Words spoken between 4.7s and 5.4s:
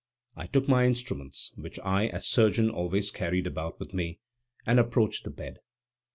approached the